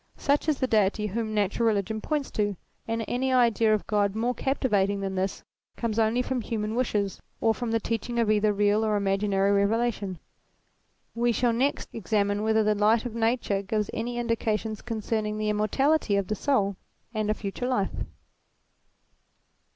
Such 0.17 0.49
is 0.49 0.57
the 0.59 0.65
Deity 0.65 1.05
whom 1.05 1.35
Natural 1.35 1.75
Eeligion 1.77 2.01
points 2.01 2.31
to; 2.31 2.57
and 2.87 3.05
any 3.07 3.29
ATTRIBUTES 3.31 3.51
195 3.61 3.61
idea 3.61 3.73
of 3.75 3.85
God 3.85 4.15
more 4.15 4.33
captivating 4.33 4.99
than 4.99 5.13
this 5.13 5.43
comes 5.77 5.99
only 5.99 6.23
from 6.23 6.41
human 6.41 6.73
wishes, 6.73 7.21
or 7.39 7.53
from 7.53 7.69
the 7.69 7.79
teaching 7.79 8.17
of 8.17 8.31
either 8.31 8.51
real 8.51 8.83
or 8.83 8.95
imaginary 8.95 9.61
Eevelation. 9.63 10.17
We 11.13 11.31
shall 11.31 11.53
next 11.53 11.89
examine 11.93 12.41
whether 12.41 12.63
the 12.63 12.73
light 12.73 13.05
of 13.05 13.13
nature 13.13 13.61
gives 13.61 13.91
any 13.93 14.17
indications 14.17 14.81
concerning 14.81 15.37
the 15.37 15.49
immortality 15.49 16.15
of 16.15 16.29
the 16.29 16.35
soul, 16.35 16.77
and 17.13 17.29
a 17.29 17.35
future 17.35 17.67
life. 17.67 17.91